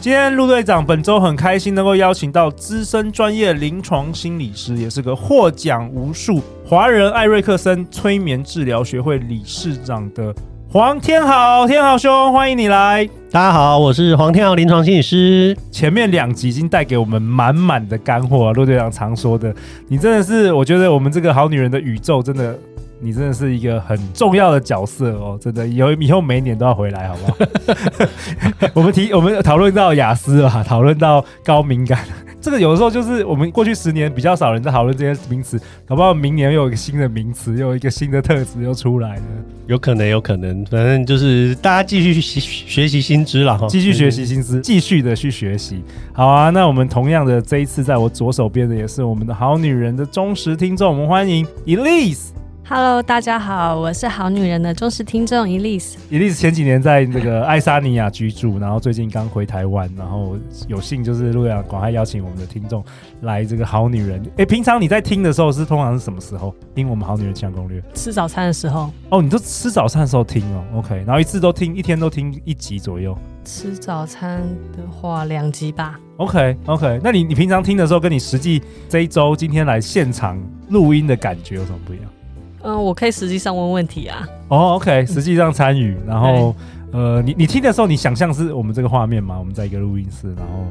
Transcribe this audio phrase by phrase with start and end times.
[0.00, 10.32] 今天陆队长本周很开心能够邀请到资深专业临床心理师，也是个获奖无数华人艾瑞克森催眠治疗学会理事长的
[10.70, 11.66] 黄天豪。
[11.66, 13.04] 天豪兄，欢迎你来。
[13.32, 15.56] 大家好，我是黄天豪临床心理师。
[15.72, 19.52] 前面两集已经带给我们满满的干货，啊陆队长常说的，
[19.88, 22.56] 你真的是，我觉得我们这个好女人的宇宙真的。
[23.00, 28.08] 你真的是一个很重要的角色哦，真的，以后以后每年都要回来，好不好？
[28.74, 32.04] 我们提我们讨论到雅思啊，讨论到高敏感，
[32.40, 39.22] 这个有的时候就是我们过去十年比较少人在讨论这些名词，搞不好明年又有一个新的名词，又有一个新的特质又出来了，
[39.66, 45.82] 有可能，有可能，反正就是大家继续学学习新知了哈，继续学习新知，继续的去学习。
[46.12, 52.30] 好啊，那我们同样的这一次在我左手边的也是我们的好女人的忠实听众，我们欢迎 Elise。
[52.70, 55.94] Hello，大家好，我是好女人的忠实听众 Elise。
[56.10, 62.84] Elise 前几年在那个爱沙尼亚居住，然后最近刚回台湾，然后有幸就是陆阳广开邀请我们的听众
[63.22, 64.22] 来这个好女人。
[64.36, 67.82] 哎，平常你在听的时候是通常是什么时候听我们好女人情场攻略？
[67.94, 68.90] 吃早餐的时候。
[69.08, 73.16] 哦，你都吃早餐的时候听哦，OK，然后一次都听，一天都听一集左右。
[73.46, 74.42] 吃早餐
[74.76, 75.98] 的话，两集吧。
[76.18, 80.38] Okay, okay, 那你你平常听的时候，跟你实际这一周今天来现场
[80.68, 82.04] 录音的感觉有什么不一样？
[82.62, 84.28] 嗯，我可以实际上问问题啊。
[84.48, 86.54] 哦，OK，实际上参与，然后，
[86.92, 89.36] 呃，你你听的时候，你想象是我们这个画面吗？
[89.38, 90.64] 我们在一个录音室，然后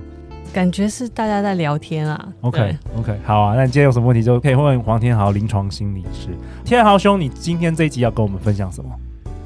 [0.52, 2.28] 感觉是大家在聊天啊。
[2.42, 3.56] OK，OK，好啊。
[3.56, 6.30] 那你今天有什么问题，就可以问黄天豪临床心理师。
[6.66, 8.90] 天豪兄，你今天这一集要跟我们分享什么？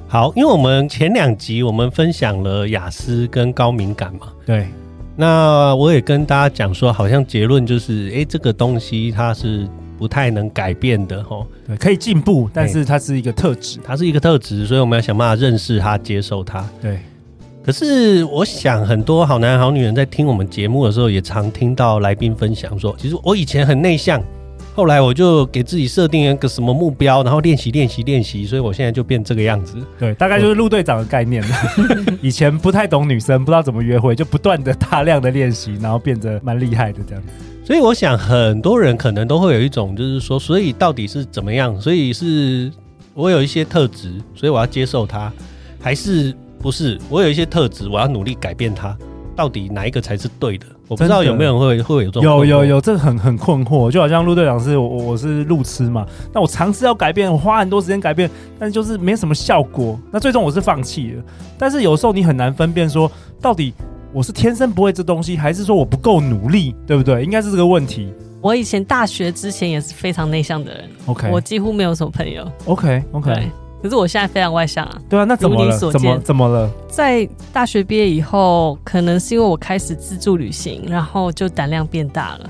[0.08, 4.28] 好，因为我们前两集我们分享了雅思跟高敏感嘛。
[4.46, 4.68] 对。
[5.16, 9.68] 那我也跟大家讲说，好像结论就是，哎，这个东西它是。
[10.02, 16.68] 不太能改变的吼，对，可以进步，但是它是一个特质，它是一个特质，所以我们要想办法认识它、接受它。
[16.82, 16.98] 对，
[17.64, 24.20] 可是我想很多好男、好女人在听我们节目的时候，也常听到来宾分享说，其实我以前很内向，
[24.74, 29.76] 后来我就给自己设定一个什么目标，然后练习、练习、练习，所以我现在就变这个样子。
[30.00, 31.44] 对，大概就是陆队长的概念。
[32.24, 37.30] 以前不太懂女生，不知道怎么约会，就不断的大量的练习，然后变得蛮厉害的这样子。
[37.64, 41.80] 所以我想，很多人可能都会有一种，就是说，所以到底是怎么样？
[41.80, 42.72] 所以是
[43.14, 45.32] 我有一些特质，所以我要接受它，
[45.80, 47.00] 还是不是？
[47.08, 48.98] 我有一些特质，我要努力改变它，
[49.36, 50.66] 到底哪一个才是对的？
[50.88, 53.90] 我不知道有没有人会会有这种有有有，这个很很困惑。
[53.90, 58.30] 就好像陆队长是我我是路痴嘛，那我尝试要改变，我花很多时间改变，
[58.60, 59.98] 但是就是没什么效果。
[60.12, 61.24] 那最终我是放弃了。
[61.58, 63.72] 但是有时候你很难分辨说，到底。
[64.14, 67.24] 我是天生不会这东西，还是说我不够努力，对不对？
[67.24, 68.14] 应该是这个问题。
[68.42, 73.50] 我以前大学之前也是非常内向的人，OK，我几乎没有什么朋友，OK OK。
[73.82, 75.02] 可是我现在非常外向啊。
[75.10, 75.78] 对啊，那怎么了？
[75.78, 76.70] 怎么怎么了？
[76.90, 82.50] 在大学毕业以后，可能是因为我开始自助旅行，然后就胆量变大了。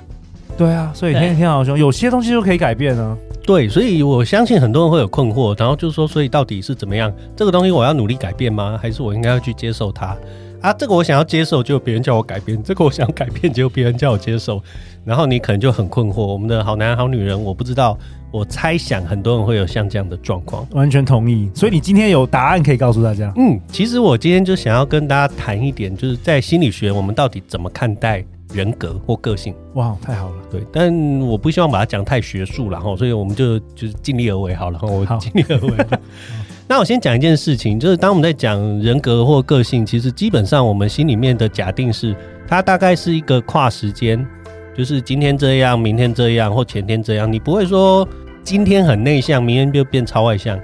[0.57, 3.17] 对啊，所以天天好兄，有些东西就可以改变呢。
[3.45, 7.11] 对，所以我相信很多人会有困惑，然后就是说，所以到底是怎么样？
[7.35, 8.77] 这个东西我要努力改变吗？
[8.81, 10.15] 还是我应该要去接受它？
[10.61, 14.61] 啊，这个我想要接受，就别人叫我改变；这个我想改变，就别人叫我接受。
[15.03, 16.23] 然后你可能就很困惑。
[16.23, 17.97] 我们的好男、好女人，我不知道，
[18.31, 20.67] 我猜想很多人会有像这样的状况。
[20.73, 21.49] 完全同意。
[21.55, 23.33] 所以你今天有答案可以告诉大家？
[23.37, 28.23] 嗯，其实我今天就想要跟大家谈一点，就是在心理学，我们到底怎么看待
[28.53, 29.55] 人格或个性？
[29.73, 30.35] 哇，太好了。
[30.51, 34.79] 对，但我不希望把它讲太学术了哈，所以我们就就是尽力而为好了。
[34.83, 35.73] 我尽力而为。
[36.71, 42.15] 那我先讲一件事情，就是当我们在讲人格或个性，其实基本上我们心里面的假定是，
[42.47, 44.25] 它大概是一个跨时间，
[44.73, 47.29] 就是今天这样，明天这样，或前天这样。
[47.29, 48.07] 你不会说
[48.41, 50.57] 今天很内向，明天就变超外向，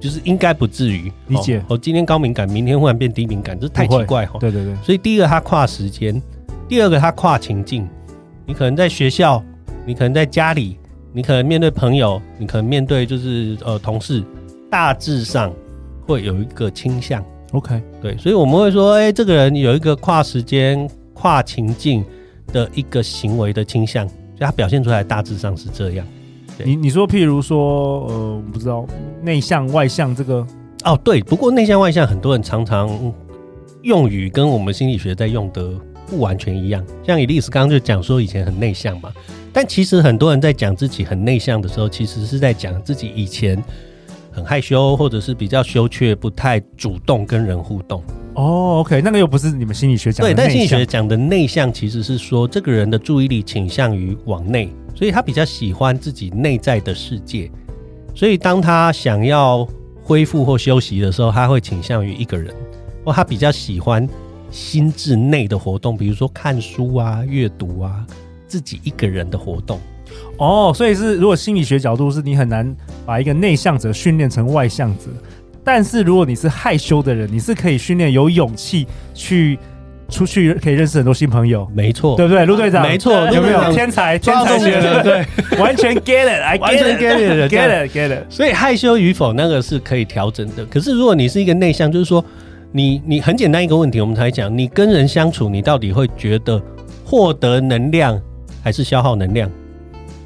[0.00, 1.12] 就是应该不至于。
[1.28, 1.62] 理解。
[1.68, 4.40] 我今天高敏感，明天忽然变低敏感，这太奇怪哈。
[4.40, 4.74] 对对对。
[4.82, 6.20] 所以第一个它跨时间，
[6.68, 7.88] 第二个它跨情境。
[8.44, 9.40] 你可能在学校，
[9.86, 10.76] 你可能在家里，
[11.12, 14.20] 你可能面对朋友，你可能面对就是呃同事。
[14.74, 15.54] 大致上
[16.04, 22.04] 会有一个倾向，OK，对，所以我们会说，哎、欸，这个人有一个跨时间、跨情境
[22.52, 26.04] 的一个行为的倾向，所以他表现出来大致上是这样。
[26.64, 28.84] 你你说，譬如说，呃，我不知道
[29.22, 30.44] 内向外向这个，
[30.84, 32.90] 哦，对，不过内向外向很多人常常
[33.82, 35.70] 用语跟我们心理学在用的
[36.08, 36.84] 不完全一样。
[37.06, 39.12] 像伊丽丝刚刚就讲说以前很内向嘛，
[39.52, 43.56] 但其实很多人在讲自己很内向的时候，其实是在讲自己以前
[44.34, 48.02] 很害羞，或者是比较羞怯，不太主动跟人互动。
[48.34, 50.34] 哦，OK，那个又不是你们心理学讲的。
[50.34, 57.48] 对，但心理学讲的内向其实是说这个人的注意力倾向于往内，所以他比较喜欢自己内在的世界。
[58.12, 59.64] 所以当他想要
[60.02, 62.52] 恢复或休息的时候，他会倾向于一个人，
[63.04, 64.08] 或他比较喜欢
[64.50, 68.04] 心智内的活动，比如说看书啊、阅读啊，
[68.48, 69.78] 自己一个人的活动。
[70.38, 72.74] 哦，所以是如果心理学角度是你很难
[73.06, 75.04] 把一个内向者训练成外向者。
[75.62, 79.58] 但是如果你是害羞的人，你是可以训练有勇气去
[80.10, 81.66] 出去，可以认识很多新朋友。
[81.74, 82.82] 没错，对不对，陆队长？
[82.82, 84.18] 没错，有没有天才？
[84.18, 85.24] 天才学的，对，
[85.58, 88.24] 完全 get it，I get it，get it，get it。
[88.28, 90.66] 所以害羞与否那个是可以调整的。
[90.66, 92.22] 可是如果你是一个内向，就是说
[92.70, 96.60] 你你很简单一个问题，我们才讲，你跟人相处，你到底会觉得
[97.06, 98.20] 获得能量
[98.62, 99.50] 还是消耗能量？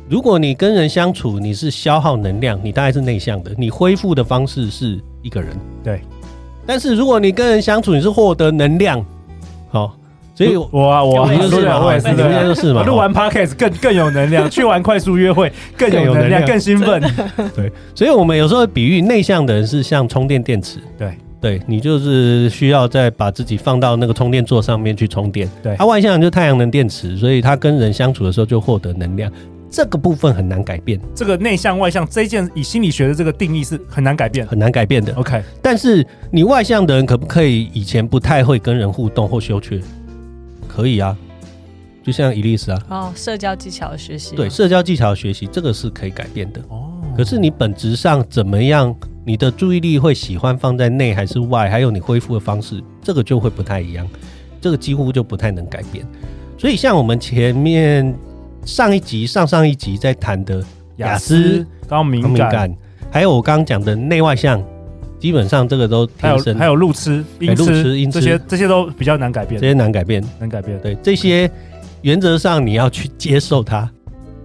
[0.09, 4.99] 如果你跟人相处，你是消耗能量，你大概是内向的，你恢复的方式是。
[5.21, 5.51] 一个人
[5.83, 6.01] 对，
[6.65, 9.05] 但是如果你跟人相处，你是获得能量，
[9.69, 9.99] 好，
[10.33, 12.85] 所以我啊，我就是我也是，你们就是嘛。
[12.85, 17.03] 录完 podcast 更更有能量， 去玩快速约会更有能量，更兴奋。
[17.55, 25.51] 对，所以我们有时候比喻内向的人是像充电电池，对，对你就是需要再把自己放到那个充电座上面去充电。
[25.65, 29.31] 对，他外向人就太阳能电池，所以他跟人相处的时候就获得能量。
[29.71, 31.01] 这个部分很难改变。
[31.15, 35.13] 这个内向外向这一件，以心理学的这个定义是很难改变，很难改变的。
[35.15, 39.81] OK，但是你外向的人可不可以以前不太会跟人互动或羞怯？
[40.67, 41.17] 可以啊，
[42.03, 42.83] 就像伊丽丝啊。
[42.89, 44.35] 哦，社交技巧的学习。
[44.35, 46.61] 对，社交技巧的学习，这个是可以改变的。
[46.69, 46.93] 哦。
[47.17, 48.95] 可是你本质上怎么样？
[49.25, 51.69] 你的注意力会喜欢放在内还是外？
[51.69, 54.09] 还有你恢复的方式，这个就会不太一样。
[54.61, 56.07] 这个几乎就不太能改变。
[56.57, 58.17] 所以像我们前面。
[58.69, 60.63] 上一集、上上一集在谈的
[60.97, 62.77] 雅思、高敏感，敏感。
[63.11, 64.63] 还有我刚刚讲的内外向，
[65.19, 70.79] 基本上这个都还有还有路痴、路痴、音痴，这些这些都比较难改变，这些难改变，难改变。
[70.81, 71.51] 对这些
[72.03, 73.91] 原则上你要去接受它，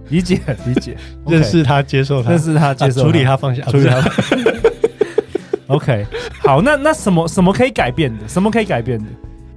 [0.08, 0.96] 理解理解，
[1.26, 4.02] 认识他，接受他，认识他，接受它，处理他，放下，处理他。
[5.66, 6.06] OK，
[6.38, 8.26] 好，那那什么什么可以改变的？
[8.26, 9.04] 什么可以改变的？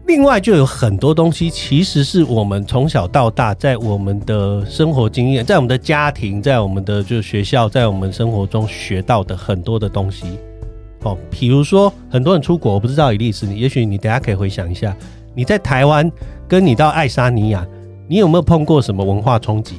[0.07, 10.25] 另外就有很多东西，其实是我们从小到大，在我们的生活经验，在我们的家庭，在我们的就学校，在我们生活中学到的很多的东西。
[11.03, 14.95] 哦，比如说很多人出国，我不知道伊丽丝，你也许你等下可以回想一下，
[15.35, 16.09] 你在台湾
[16.47, 17.67] 跟你到爱沙尼亚，
[18.07, 19.75] 你有没有碰过什么文化冲击？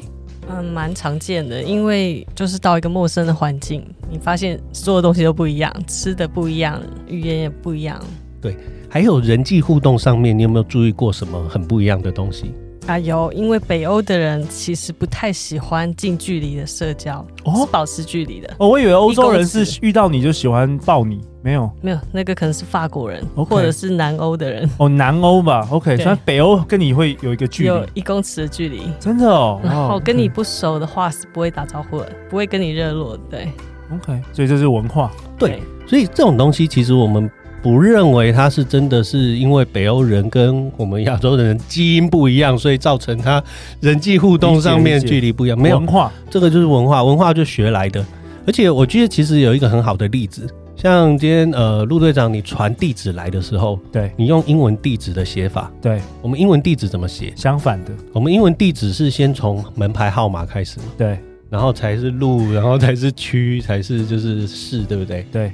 [0.50, 7.98] 嗯，蛮常见的，因为就是到一个陌生的环境，你发现所有东西都不一样，吃的不一样，语言也不一样。
[8.40, 8.56] 对。
[8.90, 12.54] 还有人际互动上面，你有没有注意过什么很不一样的东西？
[12.86, 18.48] 啊，有，因为北欧的人其实不太喜欢近距离的社交，哦，是保持距离的。
[18.58, 23.44] 哦，我以为欧洲人是遇到你就喜欢抱你，没有，没有，那个可能是法国人，okay.
[23.44, 24.70] 或者是南欧的人。
[24.78, 29.60] 哦，南欧吧，OK，所以北欧跟你会有一个距离，有一公尺的距离，真的哦。
[29.62, 33.52] 然后跟你不熟的话是不会打招呼的，不会跟你热络，对
[33.92, 37.30] ，OK，所以这是文化，对，所以这种东西其实我们。
[37.60, 43.42] 不认为他是真的是因为北欧人跟我们亚洲人基因不一样，所以造成他
[43.80, 45.60] 人际互动上面距离不一样。
[45.60, 48.04] 没有文化，这个就是文化，文化就学来的。
[48.46, 57.32] 而且我觉得其实有一个很好的例子，像今天呃陆队长你传地址来的时候，对你用英文地址的写法，对我们英文地址怎么写？
[57.36, 61.18] 相反的，我们英文地址是先从门牌号码开始，对，
[61.50, 65.26] 然后才是路，然后才是区，才是就是市，对不对？
[65.32, 65.52] 对。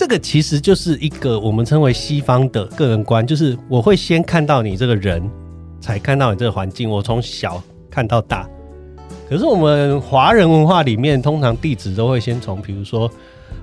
[0.00, 5.22] 这个其实就是一个我们称为西方的个人观，就是我会先看到你这个人，
[5.78, 6.88] 才看到你这个环境。
[6.88, 8.48] 我从小看到大，
[9.28, 13.10] 可是我们华人文化里面，通常地址都会先从，比如说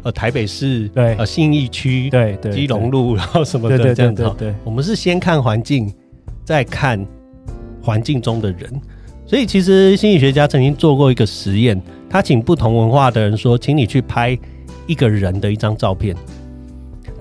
[0.03, 4.21] 呃台北市，对，呃信义区，对对，基隆路，然后什么的这样子。
[4.37, 5.91] 对，对，我们是先看环境，
[6.45, 7.03] 再看
[7.81, 8.79] 环境中的人。
[9.25, 14.37] 所以其实心理学家曾经做过一个实验，他请不同文化的人说，请你去拍。
[14.87, 16.15] 一个人的一张照片，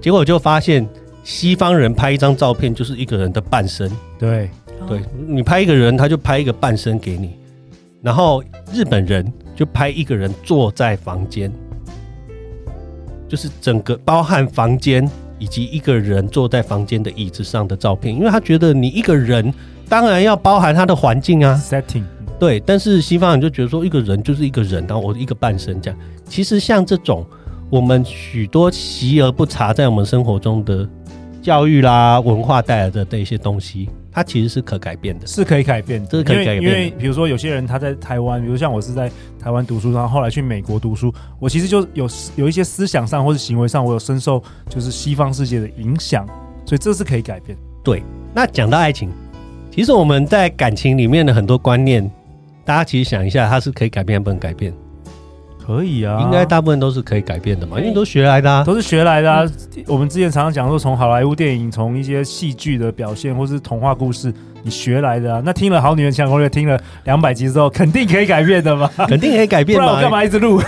[0.00, 0.88] 结果就发现
[1.24, 3.90] 西方人拍一张照片就是一个人的半身。
[4.16, 4.48] 对，
[4.86, 7.36] 对你拍一个人，他就拍一个半身给你。
[8.00, 8.42] 然后
[8.72, 11.50] 日本人就拍一个人坐在房间，
[13.28, 19.52] 就是整个包含房间以及一个人坐在房间的椅子上的照片，因为他觉得你一个人
[19.88, 22.04] 当然要包含他的环境啊，setting。
[22.38, 25.98] 对，但是西方人就觉得说一个人就是一个人，然后我一个半身这样。
[26.28, 27.26] 其实像这种。
[27.70, 30.88] 我们许多习而不察在我们生活中的
[31.42, 36.62] 教育啦、文化带来的这一些东西，它其实是可改变的，是可以改变的，这是可以改变的。
[36.62, 46.26] 因为，因为比如说有些人他在台湾，比如像我是在台湾读书，然后后来去美国读书，我其实就有有一些思想上或者行为上，我有深受就是西方世界的影响，
[46.64, 47.56] 所以这是可以改变。
[47.84, 48.02] 对，
[48.34, 49.10] 那讲到爱情，
[49.70, 52.08] 其实我们在感情里面的很多观念，
[52.64, 54.72] 大家其实想一下，它是可以改变还不能改变？
[55.66, 59.42] 可以啊，应该大部分都是可以改变的嘛，因为都学来的，啊，都是学来的啊。
[59.76, 64.32] 嗯、我们之前常常讲说，从好莱坞电影，从一些戏剧的表现，或是童话故事，
[64.62, 65.42] 你学来的啊。
[65.44, 69.76] 那听了《好女人强攻略》听了两百集之后，肯定可以改变的嘛，肯定可以改变。
[69.76, 70.62] 不然我干嘛一直录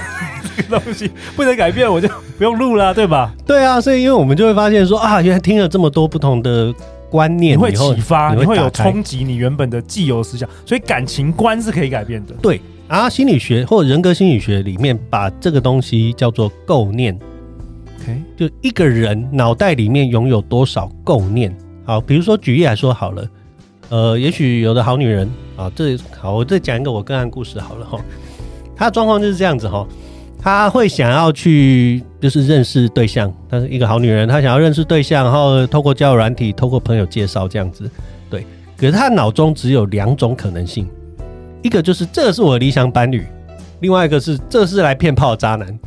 [0.56, 1.08] 这个东西？
[1.36, 3.32] 不能改变，我就不用录了，对吧？
[3.46, 6.74] 对啊，所以因为我们就会发现说啊，原来听了这么多不同的
[7.08, 12.34] 观念，你会启发，你会，你会有冲击你原本的既有思想，所以感情观是可以改变的。
[12.42, 12.60] 对。
[12.88, 17.14] 啊，心理学或者人格心理学里面把这个东西叫做构念。
[18.00, 21.54] OK，就一个人脑袋里面拥有多少构念。
[21.84, 23.28] 好，比如说举例来说好了，
[23.90, 28.00] 呃，也许有的好女人啊，这好，我再讲一个我个案故事好了哈。
[28.74, 29.86] 她的状况就是这样子哈，
[30.40, 37.90] 她会想要去就是认识对象，她是一个好女人，她想要认识对象，然后透过交友软体，透过朋友介绍这样子，
[38.30, 38.46] 对。
[38.78, 40.88] 可是她脑中只有两种可能性。
[41.62, 43.26] 一个就是这是我的理想伴侣，
[43.80, 45.78] 另外一个是这是来骗炮的渣男。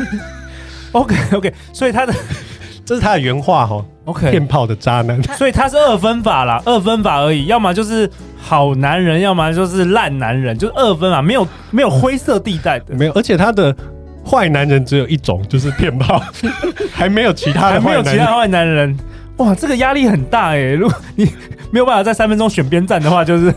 [0.92, 2.14] OK OK，所以他的
[2.84, 3.84] 这是他的原话哈。
[4.06, 13.12] OK，骗炮的渣男，所以他是二分法啦，二分法而已，要么就是好男人，要么就是烂男人，就是二分啊，没有没有灰色地带的，没有。
[13.12, 13.76] 而且他的
[14.24, 16.22] 坏男人只有一种，就是骗炮，
[16.90, 18.98] 还没有其他的坏男人，还没有其他坏男人。
[19.36, 21.26] 哇，这个压力很大哎、欸，如果你
[21.70, 23.52] 没有办法在三分钟选边站的话，就是。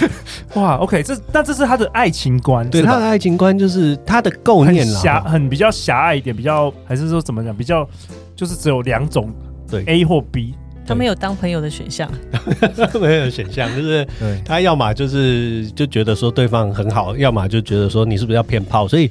[0.54, 7.88] 哇，OK，这那这是他的爱情观，对他的爱情观就是他的构念啦，狭很比较狭隘一点，比较还是说怎么讲，比较
[8.34, 9.32] 就是只有两种，
[9.70, 9.84] 对。
[9.86, 10.54] A 或 B，
[10.86, 12.10] 他没有当朋友的选项，
[13.00, 14.06] 没有选项，就是
[14.44, 19.10] 他要么就是就觉得说对方很好，要么就觉得说你是不是要骗炮，所以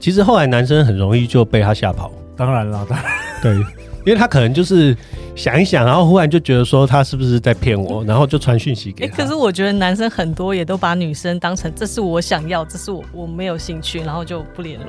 [0.00, 3.12] 其实后来男生很容易就被他吓跑，当然了，当然。
[3.42, 3.56] 对，
[4.04, 4.96] 因为他可能就是。
[5.34, 9.16] 想一想，然后忽然就觉得说他是不是在骗我，然后就传讯息给他。
[9.16, 14.88] 欸，可是我觉得男生很多也都把女生当成这是我想要，这是我我没有兴趣，然后就不联络。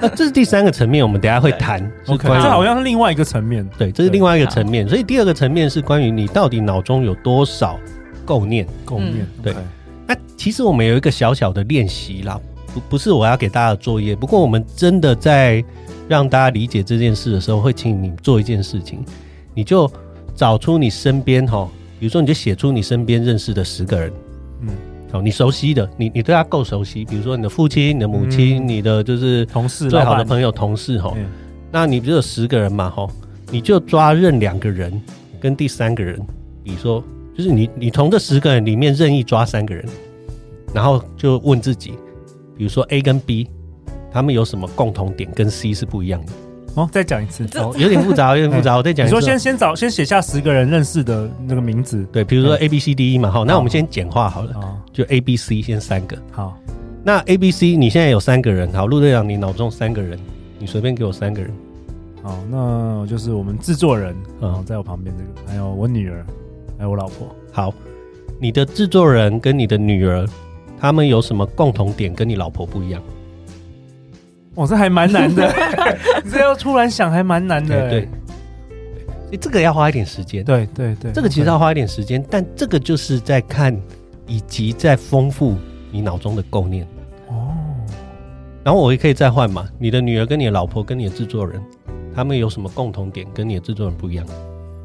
[0.00, 1.80] 那这是第三个层面，我们等下会谈。
[2.08, 3.64] OK，这好像是另外一个层面。
[3.78, 4.88] 对，这是另外一个层面。
[4.88, 7.78] 所以第二个层面是关于你到底脑中有多少
[8.24, 8.66] 构念。
[8.84, 9.20] 构念。
[9.20, 9.54] 嗯、对。
[10.08, 12.36] 那其实我们有一个小小的练习啦，
[12.72, 15.62] 不不是我要给大家的作业，不过我们真的在
[16.08, 19.04] 让大家理解这件事的时候，会请你做一件事情。
[19.54, 19.90] 你就
[20.34, 21.68] 找出你身边哈，
[22.00, 24.12] 比如说你就写出你身边认识的十个人，
[24.62, 24.68] 嗯，
[25.12, 31.14] 好，你熟悉的，你你对他够熟悉，比如说你的父亲、你的母亲、嗯、你的就是同事、最好的朋友、同事哈，
[31.70, 33.06] 那你不就有十个人嘛哈，
[33.50, 34.98] 你就抓任两个人
[35.38, 36.18] 跟第三个人，
[36.64, 37.04] 比如说
[37.36, 39.84] 就是你你从这十个人里面任意抓三个人，
[40.72, 41.92] 然后就问自己，
[42.56, 43.48] 比如说 A 跟 B
[44.12, 46.32] 他们有什么共同点跟 C 是不一样的。
[46.74, 48.76] 哦，再讲一次，哦，有点复杂， 有点复杂。
[48.76, 54.54] 我再讲一次，你说先先找，先写下十个人认识的那个名字，对，比如说 A B C D E 嘛，好，那我们先简化好了，
[54.90, 56.56] 就 A B C 先三个，好，
[57.04, 60.18] 那 A B C 你现在有三个人，好，陆队长，你脑中三个人，
[60.58, 61.50] 你随便给我三个人，
[62.22, 66.24] 好，那就是我们制作人，嗯，在我旁边这个，还有我女儿，
[66.78, 67.74] 还有我老婆，好，
[68.40, 70.26] 你的制作人跟你的女儿，
[70.82, 73.00] 他们有什么共同点跟你老婆不一样？
[74.56, 75.46] 我、哦、这还蛮难的，
[76.24, 77.88] 你 这要突然想还蛮难的。
[77.88, 78.08] 对，
[79.30, 80.44] 对，这个要花一点时间。
[80.44, 83.80] 对对对，这个其实要花一点时间，但这个就是在看
[84.26, 85.54] 以及在丰富
[85.92, 86.84] 你脑中的构念。
[87.28, 87.54] 哦。
[88.64, 91.62] 然后我也可以再换嘛，你的女儿跟你的老婆跟你的制作人，
[92.12, 94.26] 他们有什么共同点跟你的制作人不一样？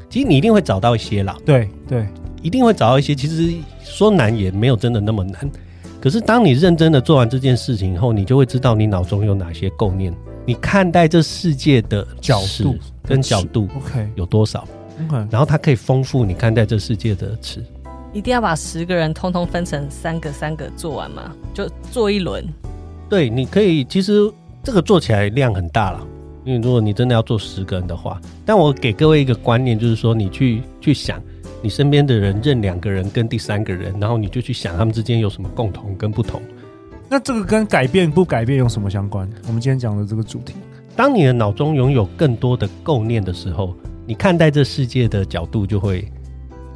[0.08, 1.36] 其实你一定会找到一些啦。
[1.44, 2.06] 对对，
[2.40, 3.16] 一定会找到一些。
[3.16, 3.52] 其实
[3.82, 5.50] 说难也没有真的那么难。
[6.00, 10.14] 可是，当你认真的做完这件事情以后，你就会知道你脑中有哪些构念，
[10.46, 14.64] 你看待这世界的角度跟角度，OK，有多少
[15.06, 17.60] ？OK，然后它可以丰富你看待这世界的词。
[18.12, 21.34] 一定要把十个人通通分成三个三个做完吗？
[21.52, 22.46] 就做一轮？
[23.08, 23.84] 对，你可以。
[23.84, 26.06] 其实这个做起来量很大了，
[26.44, 31.20] 因为如果你真的要做十个人的话，但我给各位一个观念，就是说你去去想。
[31.60, 36.40] 你身边的人认两个人跟第三个人，然后你就去想他们之间有什么共同跟不同。
[37.08, 39.28] 那这个跟改变不改变有什么相关？
[39.46, 40.54] 我们今天讲的这个主题，
[40.94, 43.74] 当你的脑中拥有更多的构念的时候，
[44.06, 46.06] 你看待这世界的角度就会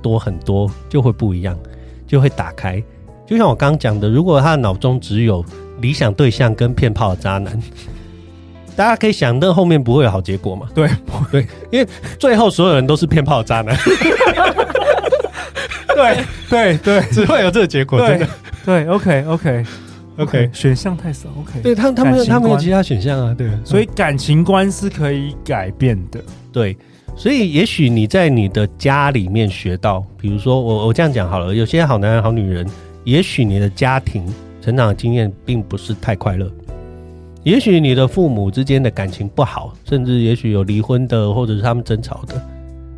[0.03, 1.59] 多很多，就会不一样，
[2.07, 2.83] 就会打开。
[3.27, 5.45] 就像我刚刚讲的，如果他的脑中只有
[5.81, 7.61] 理想对象跟骗炮的渣男，
[8.77, 10.69] 大家可以想，那后面不会有好结果嘛？
[10.75, 10.89] 对
[11.31, 11.87] 对，因为
[12.19, 13.77] 最后所有人都是骗炮渣男。
[15.95, 17.99] 对对对，只会有这个结果。
[18.01, 18.29] 真的，
[18.65, 19.65] 对，OK OK
[20.17, 21.29] OK，选项太少。
[21.39, 23.35] OK，对他他们他没有其他选项啊。
[23.37, 26.21] 对，所以感情观是可以改变的。
[26.51, 26.77] 对，
[27.15, 32.67] 所以也许你在你的家里面学到，比如说我我这样讲好了，有些好男人好女人，
[33.05, 34.25] 也许你的家庭
[34.61, 36.51] 成长的经验并不是太快乐。
[37.45, 42.41] 也许你的父母之间的感情不好，甚至也许有离婚的，或者是他们争吵的，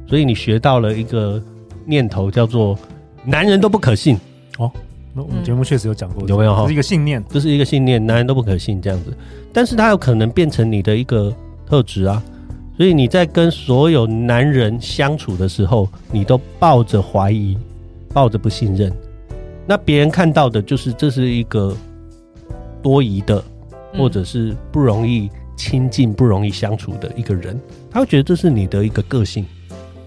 [0.06, 1.42] 所以你学到了一个
[1.86, 2.78] 念头，叫做
[3.24, 4.18] “男人都不可信”。
[4.58, 4.70] 哦，
[5.14, 6.54] 那我们节目确实有讲过，有没有？
[6.56, 9.16] 这是一个信念，这是一个信念，男人都不可信这样子。
[9.50, 11.34] 但是它有可能变成你的一个
[11.66, 12.22] 特质啊，
[12.76, 17.56] 所以你在跟所有男人相处的时候，你都抱着怀疑，
[18.12, 18.92] 抱着不信任，
[19.66, 21.74] 那别人看到的就是这是一个
[22.82, 23.42] 多疑的。
[23.96, 27.58] 或者是不容易亲近、不容易相处的一个人，
[27.90, 29.44] 他会觉得这是你的一个个性。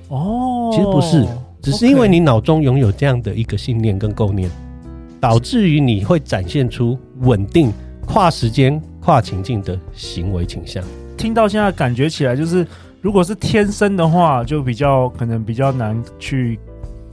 [0.10, 1.26] 哦，其实不是，
[1.62, 4.50] 只是因为你脑中拥有这样的一个信念跟构念，
[5.20, 7.72] 导致于你会展现出稳定、
[8.06, 10.84] 跨时间、跨情境的行为倾向。
[11.18, 12.66] 听到现在感觉起来，就是
[13.02, 16.60] 如果是天生的话，就比较可能比较难去。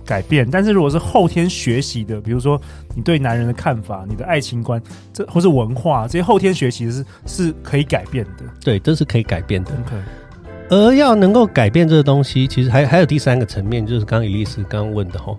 [0.05, 2.61] 改变，但是如果是后天学习的，比如说
[2.95, 4.81] 你对男人的看法、你的爱情观，
[5.13, 8.45] 这或是文化这些后天学习是是可以改变的。
[8.63, 9.73] 对，这是可以改变的。
[9.73, 9.97] OK，
[10.71, 15.37] 而要能够改变这个东西，其实还还有第三个层面，就是刚刚伊莉丝刚刚问的齁。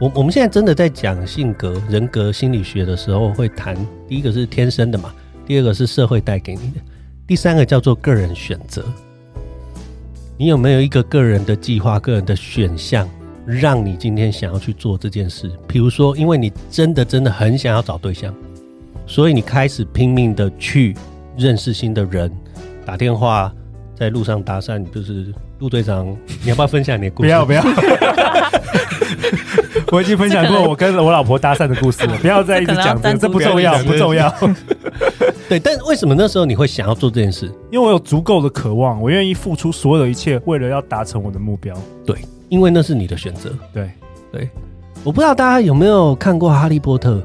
[0.00, 3.76] 我我们现在真的在讲性格、人格心理学的时候，会谈
[4.08, 5.14] 第一个是天生的嘛，
[5.46, 6.80] 第二个是社会带给你的，
[7.26, 8.84] 第三个叫做个人选择。
[10.36, 13.08] 你有没有一个个人的计划、个人的选项？
[13.46, 18.34] 让你今天想要去做这件事，比如说，因为你真的真的很想要找对象，
[19.06, 20.96] 所以你开始拼命的去
[21.36, 22.30] 认识新的人，
[22.86, 23.52] 打电话，
[23.94, 24.82] 在路上搭讪。
[24.90, 25.26] 就是
[25.58, 26.06] 陆队长，
[26.42, 27.28] 你要不要分享你的故事？
[27.28, 27.62] 不要不要，
[29.92, 34.34] 我已经分享过我跟我老婆搭讪的故事了，不要再一直讲这个，这不重要，不重要。
[35.50, 37.44] 对，但为什么那时候你会想要做这件事？
[37.70, 41.76] 因为我有足够的渴望，我愿意付出所有的一切，为了要达成我的目标。
[42.06, 42.16] 对。
[42.54, 43.90] 因为那是你的选择，对
[44.30, 44.48] 对，
[45.02, 47.16] 我不知道大家有没有看过《哈利波特》，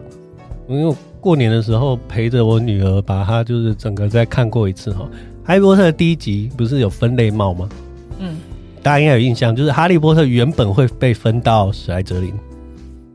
[0.68, 5.08] 因为过年的时候陪着我女儿，把她就是整个再看过一次哈。
[5.48, 7.70] 《哈利波特》第一集不是有分类帽吗？
[8.18, 8.38] 嗯，
[8.82, 12.34] 大家应该有印象，就是哈利波特原本会被分到史莱哲林，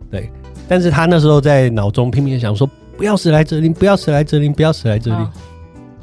[0.08, 0.30] 对，
[0.68, 2.64] 但是他那时候在脑中拼命想说，
[2.96, 5.26] 不要史莱哲林，不要史莱哲林，不要史莱哲林，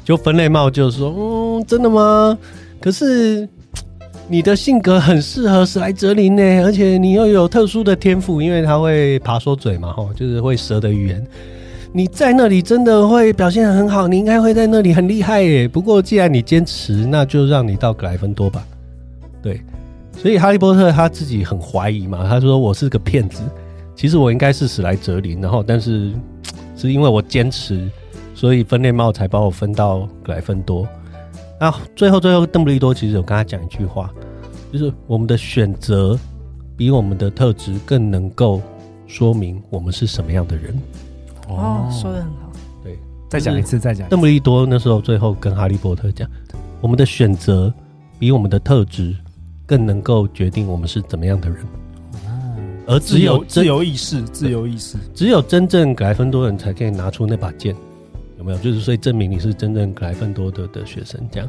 [0.04, 2.36] 就分类帽就是说，嗯，真的吗？
[2.82, 3.48] 可是。
[4.32, 11.22] 你的性格很适合史莱哲林呢，而且你又有特殊的天赋，因为他会爬缩嘴嘛，吼，就是会蛇的语言。
[11.92, 15.68] 你在那里真的会表现得很好，你应该会在那里很厉害耶。
[15.68, 18.66] 不过既然你坚持，那就让你到格莱芬多吧。
[19.42, 19.60] 对，
[20.16, 23.42] 所以哈利波特他自己很怀疑嘛，他说我是个骗子，
[23.94, 26.10] 其实我应该是史莱哲林，然后但是
[26.74, 27.86] 是因为我坚持，
[28.34, 30.88] 所以分类帽才把我分到格莱芬多。
[31.62, 34.12] 那最后，最后，邓布利多其实有跟他讲一句话，
[34.72, 36.18] 就是我们的选择
[36.76, 38.60] 比我们的特质更能够
[39.06, 40.76] 说明我们是什么样的人。
[41.46, 42.50] 哦，说的很好。
[42.82, 42.98] 对，
[43.28, 44.08] 再讲一次，再讲。
[44.08, 46.28] 邓布利多那时候最后跟哈利波特讲，
[46.80, 47.72] 我们的选择
[48.18, 49.14] 比我们的特质
[49.64, 51.58] 更能够决定我们是怎么样的人。
[52.26, 57.72] 哦，而只有自由意识，自由意识，只有真正格莱芬多人才可以拿出那把剑。
[58.42, 58.58] 有没有？
[58.58, 61.48] 就是所以证明你是真正格莱芬多的的学生，这样。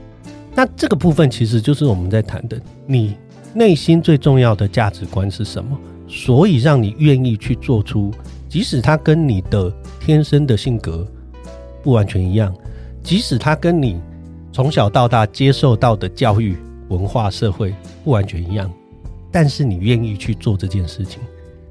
[0.56, 3.18] 那这个部分其实就是我们在谈的，你
[3.56, 5.78] 内心最重要的价值观是什么？
[6.08, 8.14] 所以让你愿意去做出，
[8.48, 11.08] 即使他跟你的天生的性格
[11.82, 12.54] 不完全一样，
[13.02, 14.00] 即使他跟你
[14.52, 16.56] 从小到大接受到的教育、
[16.90, 18.72] 文化、社会不完全一样，
[19.32, 21.20] 但是你愿意去做这件事情，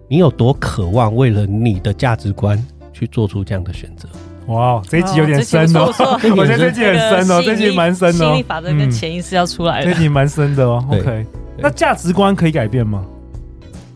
[0.09, 2.61] 你有多渴望为了你的价值观
[2.93, 4.09] 去做出这样的选择？
[4.47, 5.93] 哇，这一集有点深哦！
[6.37, 8.25] 我觉得这集很深哦，这集蛮深的。
[8.27, 10.85] 心理法则跟潜意识要出来了，这集蛮深的哦。
[10.91, 11.27] OK，
[11.59, 13.05] 那价值观可以改变吗？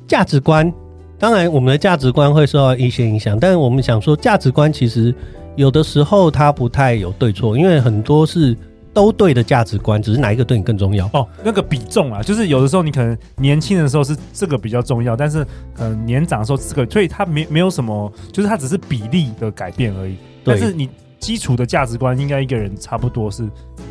[0.06, 0.72] 价值观，
[1.18, 5.14] 当然我们的价值观会受到一些影响，但是我们想说，价值观其实
[5.56, 8.56] 有的时候它不太有对错，因为很多是。
[8.96, 11.04] 都对的价值观，只是哪一个对你更重要？
[11.12, 20.16] 哦，那个比重啊，就是有的时候你可能年轻的时候是这个比较重要，但是可能年长的时候这个，所以它没没有什么，就是它只是比例的改变而已。
[20.42, 20.88] 但是你
[21.20, 23.44] 基础的价值观应该一个人差不多是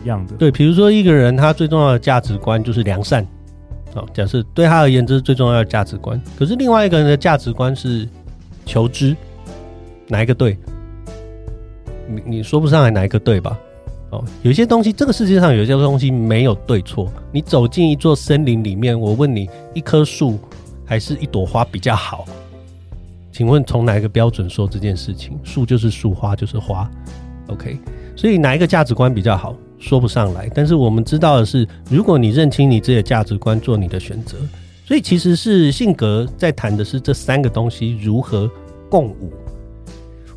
[0.03, 0.33] 一样的。
[0.37, 3.23] 对，比如说一个人他最重要的价值观就是良善，
[3.93, 6.19] 哦，假设对他而言这是最重要的价值观。
[6.35, 8.09] 可是另外一个人的价值观是
[8.65, 9.15] 求知，
[10.07, 10.57] 哪一个对？
[12.07, 13.55] 你你说不上来哪一个对吧？
[14.43, 17.11] 有些东西，这个世界上有些东西没有对错。
[17.31, 20.37] 你走进一座森林里面，我问你，一棵树
[20.85, 22.25] 还是一朵花比较好？
[23.31, 25.37] 请问从哪一个标准说这件事情？
[25.43, 26.89] 树就是树，花就是花。
[27.47, 27.77] OK，
[28.15, 30.49] 所以哪一个价值观比较好，说不上来。
[30.55, 34.37] 但是我们知道的是，如果你认清你自己的价值观，做你的选择，
[34.85, 38.49] 所以其实是性格在谈的是这三个东西如何
[38.89, 39.31] 共舞。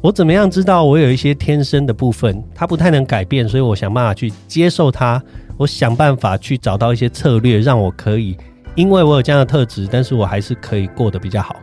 [0.00, 5.22] 我怎么样知道我有一些天生的部分，它不太能改变，所以我想办法去接受它。
[5.56, 8.36] 我想办法去找到一些策略，让我可以，
[8.76, 11.56] 因为我有这样的特质，但是我还是可以过得比较好。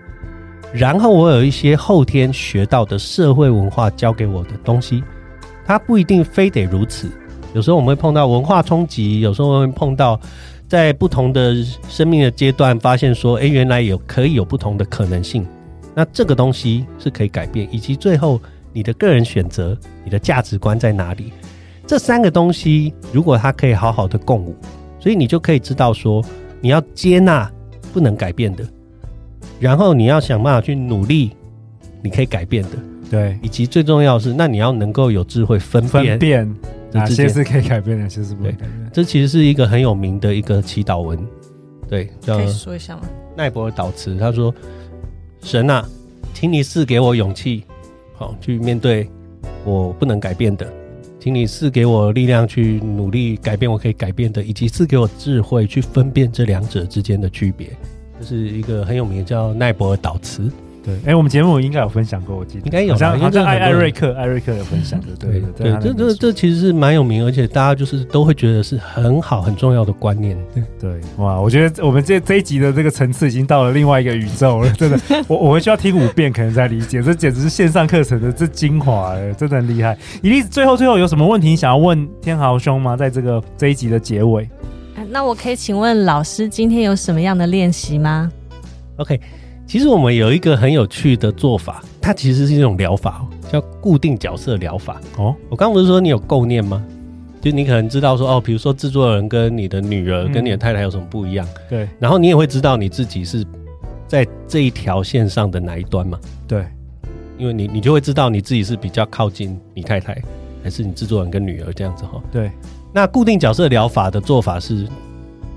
[0.74, 5.02] 然后我有一些后天学到的社会文化教给我的东西，
[5.66, 7.10] 它不一定非得如此。
[7.54, 10.20] 有时候我们会碰到文化冲击，有时候会碰到
[10.68, 11.56] 在不同的
[11.88, 15.48] 生命的阶段，发现说，诶，原来有可以有不同的可能性。
[15.96, 18.40] 那这个东西是可以改变，以及最后
[18.74, 21.32] 你的个人选择，你的价值观在哪里？
[21.88, 24.54] 这三个东西，如果它可以好好的共舞，
[25.00, 26.22] 所以你就可以知道说，
[26.60, 27.50] 你要接纳
[27.94, 28.68] 不能改变的，
[29.60, 31.32] 然后你要想办法去努力，
[32.04, 32.72] 你可以改变的，
[33.10, 36.56] 对，以及最重要的是，那你要能够有智慧分辨，分辨
[36.92, 38.90] 哪些是可以改变的，哪些是不可以改变。
[38.92, 41.18] 这其实是一个很有名的一个祈祷文，
[41.88, 43.04] 对，叫可以说一下吗？
[43.38, 44.54] 奈博尔导词，他说。
[45.46, 45.88] 神啊，
[46.34, 47.64] 请你赐给我勇气，
[48.16, 49.08] 好去面对
[49.64, 50.68] 我不能改变的，
[51.20, 57.70] 请你赐给我力量去努力改变我可以改变的，以及赐给我智慧去分辨这两者之间的区别。
[58.20, 60.52] 这是一个很有名的叫奈博尔导词。
[60.86, 70.38] 对，哎、欸，我们节目应该有分享过，我记得应该有，好像好像艾艾瑞克，艾瑞克有分享的，对对这这这其实是蛮有名，而且大家就是都会觉得是很好很重要的观念。
[70.54, 79.98] 对 对，哇，我觉得我们这这一集的这个层次已经到了另外一个宇宙了， 真的， 我我会需要听五遍可能才理解，这简直是线上课程的这精华，真的很厉害。
[80.22, 82.96] 伊莉丝，最后最后有什么问题想要问天豪兄吗？
[82.96, 84.48] 在这个这一集的结尾，
[85.10, 88.32] 那我可以请问老师今天有什么样的练习吗
[88.98, 89.20] ？OK。
[89.68, 95.02] 其实我们有一个很有趣的做法，它其实是一种疗法，叫固定角色疗法。
[95.18, 96.86] 哦，我刚刚不是说你有构念吗？
[97.42, 101.46] 就你可能知道说，哦，比如说制作人跟你的女儿跟你的太太有什么不一样？
[101.46, 101.90] 嗯、对。
[102.00, 103.46] 然后你也会知道你自己是
[104.08, 106.20] 在这一条线上的哪一端嘛？
[106.48, 106.66] 对。
[107.38, 110.20] 因为你你就会知道你自己是比较靠近你太太，
[110.64, 112.22] 还是你制作人跟女儿这样子哈？
[112.32, 112.50] 对。
[112.94, 114.88] 那固定角色疗法的做法是，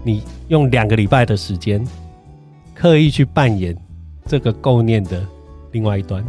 [0.03, 1.83] 你用两个礼拜的时间，
[2.75, 3.77] 刻意去扮演。
[4.29, 5.27] 这个构念的
[5.73, 6.23] 另外一端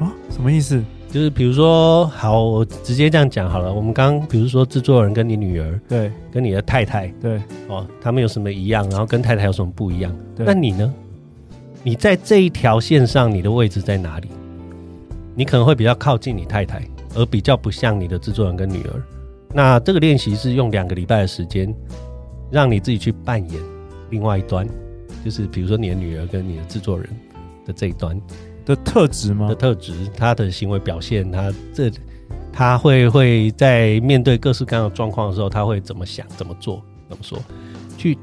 [0.00, 0.82] 啊，什么意思？
[1.10, 3.70] 就是比如说，好，我直接这样讲好了。
[3.70, 8.88] 我们刚刚比如说，制作人跟你女儿，对，跟你的太太，对，哦，他们有什么一样？
[8.88, 10.10] 然后跟太太有什么不一样？
[10.38, 10.90] 那你呢？
[11.84, 14.28] 你在这一条线上，你的位置在哪里？
[15.34, 16.82] 你可能会比较靠近你太太，
[17.14, 19.02] 而比较不像你的制作人跟女儿。
[19.52, 21.74] 那这个练习是用两个礼拜的时间，
[22.50, 23.60] 让你自己去扮演
[24.08, 24.66] 另外一端。
[25.24, 27.08] 就是比如说你的女儿跟你的制作人
[27.64, 28.20] 的这一端
[28.64, 29.48] 的特质吗？
[29.48, 31.90] 的特质，他的行为表现，他这
[32.52, 37.38] 他会会在面对各式各样的状况的时候，他会怎么想、怎么做、怎么说，
[37.96, 38.16] 去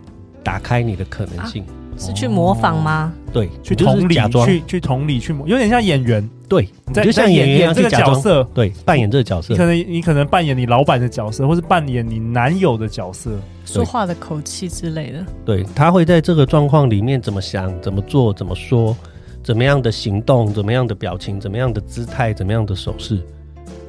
[0.43, 3.13] 打开你的可能性，啊、是去模仿吗？
[3.27, 6.27] 哦、对，去同理，去去同理，去模，有点像演员。
[6.47, 9.53] 对，你就像演员这个角色，对，扮演这个角色。
[9.53, 13.39] 你可能你可能扮演你老板的角色，或是扮演你男友的角色，
[13.73, 15.25] 说话的口气之类的。
[15.45, 18.95] 对，他会在这个状况里面怎么想、怎么做、怎么说、
[19.43, 23.21] 怎么样的行动、怎么样的表情、怎么样的姿态、怎么样的手势，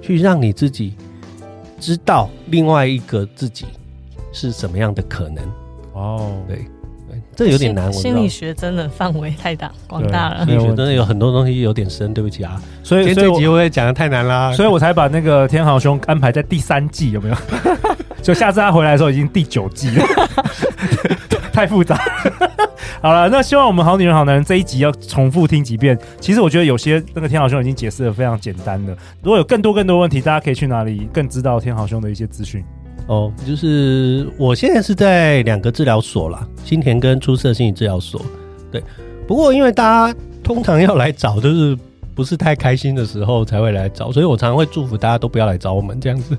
[0.00, 0.94] 去让你自己
[1.78, 3.66] 知道另外一个自己
[4.32, 5.44] 是什么样的可能。
[5.94, 6.64] 哦，对。
[7.34, 10.44] 这有点难，心理学真的范围太大广大了。
[10.44, 12.60] 心理学真的有很多东西有点深，对不起啊。
[12.82, 17.36] 所以所以这集我也讲的太难啦，所以我才把那个天豪兄安排在第三季，有没有？
[18.30, 20.06] 就下次他回来的时候已经第九季了，
[21.52, 22.00] 太复杂。
[23.02, 25.98] 好了，那希望我们好女人好男人这一集要重复听几遍。
[26.20, 28.96] 其实我觉得有些那个天豪兄已经解释的非常简单了。
[29.20, 32.62] 如果有更多更多问题，大家可以去哪里更知道天豪兄的一些资讯？
[33.08, 38.22] 哦，就是我现在是在两个治疗所啦，新田跟出色心理治疗所。
[38.70, 38.80] 对，
[39.26, 41.76] 不过因为大家通常要来找，就是
[42.14, 46.38] 不是太开心的时候才会来找，所以我常常会祝福大家都不要来找我们这样子。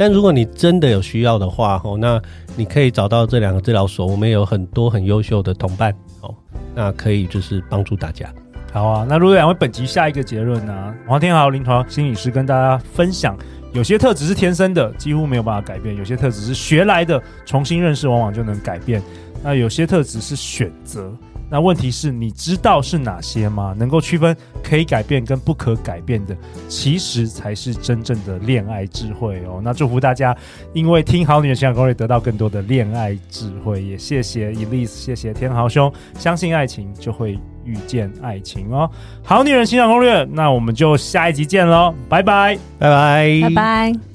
[0.00, 2.18] 但如果你真的有需要的话，哦，那
[2.56, 6.34] 你可以找到这两个治疗所，我们有很多很优秀的同伴，哦，
[6.74, 8.32] 那可以就是帮助大家。
[8.72, 13.36] 好啊，那如果两位本集下一个结论呢、黄天豪临床心理师跟大家分享。
[13.74, 19.02] 有些特质是天生的，几乎没有办法改变；有些特质是学来的，重新认识往往就能改变。
[19.44, 21.12] 那有些特质是选择，
[21.50, 23.74] 那问题是你知道是哪些吗？
[23.76, 26.36] 能够区分可以改变跟不可改变的，
[26.68, 29.60] 其实才是真正的恋爱智慧哦。
[29.62, 30.36] 那祝福大家，
[30.72, 33.82] 因为听好女人情感攻略得到更多的恋爱智慧。
[33.82, 38.88] 也谢谢 Elise，谢谢天豪兄，相信爱情就会遇见爱情哦。
[39.24, 44.09] 好女人情感攻略，那我们就下一集见喽，拜拜，拜拜，拜拜。